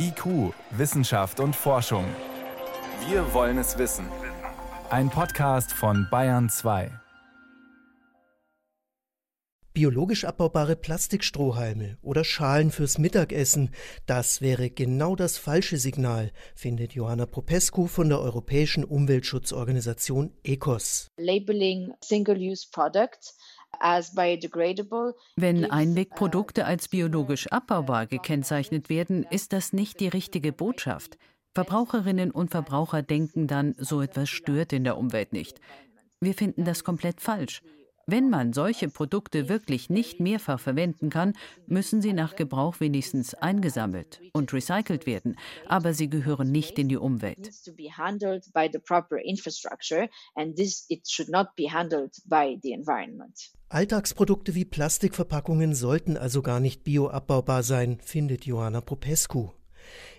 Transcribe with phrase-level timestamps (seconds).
[0.00, 2.04] IQ, Wissenschaft und Forschung.
[3.08, 4.06] Wir wollen es wissen.
[4.90, 6.92] Ein Podcast von Bayern 2.
[9.74, 13.70] Biologisch abbaubare Plastikstrohhalme oder Schalen fürs Mittagessen,
[14.06, 21.08] das wäre genau das falsche Signal, findet Johanna Popescu von der Europäischen Umweltschutzorganisation ECOS.
[21.16, 23.36] Labeling single-use products
[25.36, 31.18] wenn Einwegprodukte als biologisch abbaubar gekennzeichnet werden, ist das nicht die richtige Botschaft.
[31.54, 35.60] Verbraucherinnen und Verbraucher denken dann, so etwas stört in der Umwelt nicht.
[36.20, 37.62] Wir finden das komplett falsch.
[38.10, 41.34] Wenn man solche Produkte wirklich nicht mehrfach verwenden kann,
[41.66, 45.36] müssen sie nach Gebrauch wenigstens eingesammelt und recycelt werden,
[45.66, 47.50] aber sie gehören nicht in die Umwelt.
[53.68, 59.50] Alltagsprodukte wie Plastikverpackungen sollten also gar nicht bioabbaubar sein, findet Johanna Popescu.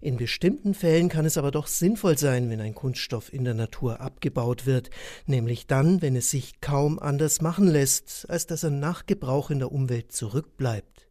[0.00, 4.00] In bestimmten Fällen kann es aber doch sinnvoll sein, wenn ein Kunststoff in der Natur
[4.00, 4.90] abgebaut wird,
[5.26, 9.58] nämlich dann, wenn es sich kaum anders machen lässt, als dass er nach Gebrauch in
[9.58, 11.08] der Umwelt zurückbleibt.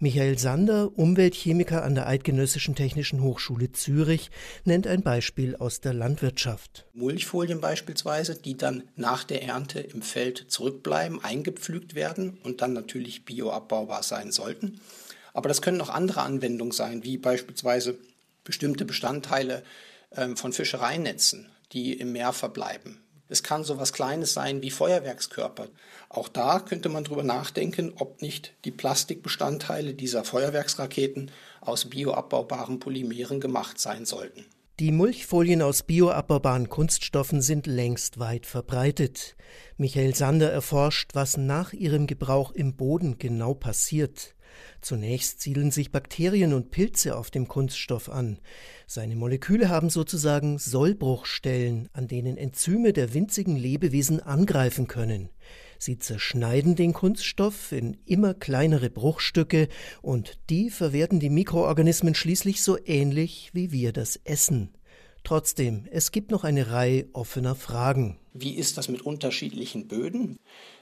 [0.00, 4.30] Michael Sander, Umweltchemiker an der Eidgenössischen Technischen Hochschule Zürich,
[4.64, 6.86] nennt ein Beispiel aus der Landwirtschaft.
[6.92, 13.24] Mulchfolien beispielsweise, die dann nach der Ernte im Feld zurückbleiben, eingepflügt werden und dann natürlich
[13.24, 14.80] bioabbaubar sein sollten.
[15.34, 17.98] Aber das können auch andere Anwendungen sein, wie beispielsweise
[18.44, 19.62] bestimmte Bestandteile
[20.12, 23.00] ähm, von Fischereinetzen, die im Meer verbleiben.
[23.28, 25.68] Es kann so etwas Kleines sein wie Feuerwerkskörper.
[26.08, 33.40] Auch da könnte man darüber nachdenken, ob nicht die Plastikbestandteile dieser Feuerwerksraketen aus bioabbaubaren Polymeren
[33.40, 34.44] gemacht sein sollten.
[34.80, 39.36] Die Mulchfolien aus bioabbaubaren Kunststoffen sind längst weit verbreitet.
[39.78, 44.34] Michael Sander erforscht, was nach ihrem Gebrauch im Boden genau passiert.
[44.80, 48.38] Zunächst siedeln sich Bakterien und Pilze auf dem Kunststoff an.
[48.86, 55.30] Seine Moleküle haben sozusagen Sollbruchstellen, an denen Enzyme der winzigen Lebewesen angreifen können.
[55.78, 59.68] Sie zerschneiden den Kunststoff in immer kleinere Bruchstücke
[60.02, 64.70] und die verwerten die Mikroorganismen schließlich so ähnlich wie wir das Essen.
[65.24, 68.18] Trotzdem, es gibt noch eine Reihe offener Fragen.
[68.34, 70.38] Wie ist das mit unterschiedlichen Böden?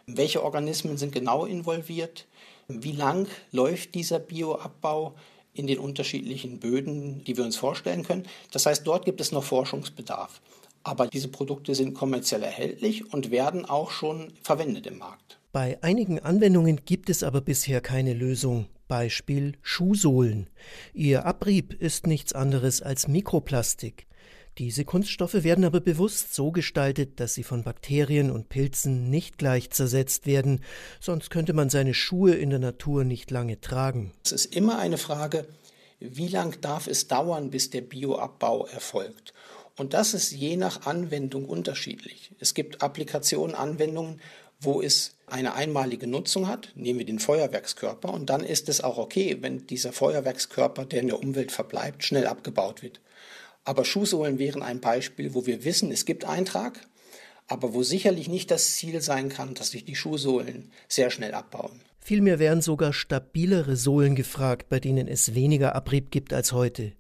[0.07, 2.27] Welche Organismen sind genau involviert?
[2.69, 5.15] Wie lang läuft dieser Bioabbau
[5.55, 8.25] in den unterschiedlichen Böden, die wir uns vorstellen können?
[8.51, 10.41] Das heißt, dort gibt es noch Forschungsbedarf.
[10.85, 15.39] Aber diese Produkte sind kommerziell erhältlich und werden auch schon verwendet im Markt.
[15.53, 18.67] Bei einigen Anwendungen gibt es aber bisher keine Lösung.
[18.89, 20.49] Beispiel Schuhsohlen.
[20.93, 24.07] Ihr Abrieb ist nichts anderes als Mikroplastik.
[24.59, 29.71] Diese Kunststoffe werden aber bewusst so gestaltet, dass sie von Bakterien und Pilzen nicht gleich
[29.71, 30.63] zersetzt werden,
[31.01, 34.13] sonst könnte man seine Schuhe in der Natur nicht lange tragen.
[34.25, 35.47] Es ist immer eine Frage,
[36.01, 39.33] wie lang darf es dauern, bis der Bioabbau erfolgt?
[39.77, 42.33] Und das ist je nach Anwendung unterschiedlich.
[42.39, 44.21] Es gibt Applikationen, Anwendungen,
[44.61, 48.99] wo es eine einmalige Nutzung hat, nehmen wir den Feuerwerkskörper, und dann ist es auch
[48.99, 53.01] okay, wenn dieser Feuerwerkskörper, der in der Umwelt verbleibt, schnell abgebaut wird.
[53.65, 56.81] Aber Schuhsohlen wären ein Beispiel, wo wir wissen, es gibt Eintrag,
[57.47, 61.81] aber wo sicherlich nicht das Ziel sein kann, dass sich die Schuhsohlen sehr schnell abbauen.
[62.01, 66.93] Vielmehr wären sogar stabilere Sohlen gefragt, bei denen es weniger Abrieb gibt als heute.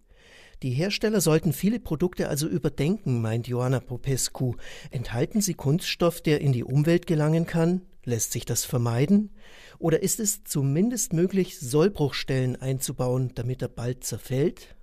[0.63, 4.55] Die Hersteller sollten viele Produkte also überdenken, meint Johanna Popescu.
[4.93, 7.83] Enthalten sie Kunststoff, der in die Umwelt gelangen kann?
[8.05, 9.31] Lässt sich das vermeiden?
[9.81, 14.77] Oder ist es zumindest möglich, Sollbruchstellen einzubauen, damit er bald zerfällt?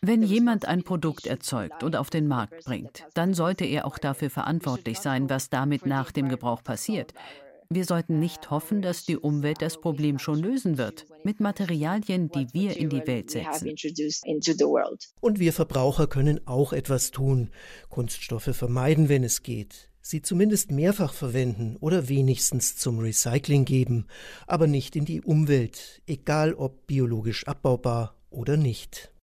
[0.00, 4.30] Wenn jemand ein Produkt erzeugt und auf den Markt bringt, dann sollte er auch dafür
[4.30, 7.12] verantwortlich sein, was damit nach dem Gebrauch passiert.
[7.68, 12.46] Wir sollten nicht hoffen, dass die Umwelt das Problem schon lösen wird, mit Materialien, die
[12.52, 13.74] wir in die Welt setzen.
[15.20, 17.50] Und wir Verbraucher können auch etwas tun,
[17.88, 24.06] Kunststoffe vermeiden, wenn es geht sie zumindest mehrfach verwenden oder wenigstens zum Recycling geben,
[24.46, 29.11] aber nicht in die Umwelt, egal ob biologisch abbaubar oder nicht.